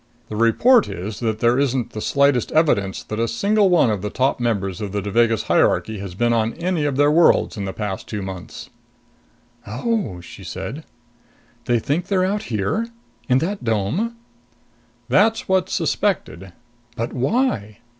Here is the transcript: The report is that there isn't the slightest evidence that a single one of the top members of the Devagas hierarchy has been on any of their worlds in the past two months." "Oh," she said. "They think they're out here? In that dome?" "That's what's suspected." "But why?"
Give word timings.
The 0.29 0.35
report 0.35 0.89
is 0.89 1.19
that 1.19 1.41
there 1.41 1.59
isn't 1.59 1.91
the 1.91 2.01
slightest 2.01 2.51
evidence 2.53 3.03
that 3.03 3.19
a 3.19 3.27
single 3.27 3.69
one 3.69 3.91
of 3.91 4.01
the 4.01 4.09
top 4.09 4.39
members 4.39 4.81
of 4.81 4.93
the 4.93 4.99
Devagas 4.99 5.43
hierarchy 5.43 5.99
has 5.99 6.15
been 6.15 6.33
on 6.33 6.53
any 6.55 6.85
of 6.85 6.95
their 6.95 7.11
worlds 7.11 7.55
in 7.55 7.65
the 7.65 7.71
past 7.71 8.07
two 8.07 8.23
months." 8.23 8.71
"Oh," 9.67 10.19
she 10.19 10.43
said. 10.43 10.85
"They 11.65 11.77
think 11.77 12.07
they're 12.07 12.25
out 12.25 12.41
here? 12.49 12.87
In 13.29 13.37
that 13.45 13.63
dome?" 13.63 14.15
"That's 15.07 15.47
what's 15.47 15.71
suspected." 15.73 16.51
"But 16.95 17.13
why?" 17.13 17.77